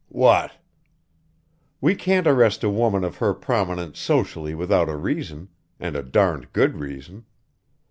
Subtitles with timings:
[0.09, 0.53] "What?"
[1.79, 6.51] "We can't arrest a woman of her prominence socially without a reason and a darned
[6.53, 7.25] good reason.